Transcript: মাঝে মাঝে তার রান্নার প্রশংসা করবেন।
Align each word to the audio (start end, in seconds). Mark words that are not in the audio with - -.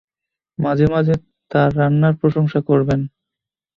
মাঝে 0.59 0.85
মাঝে 0.93 1.13
তার 1.51 1.69
রান্নার 1.79 2.13
প্রশংসা 2.21 2.59
করবেন। 2.69 2.99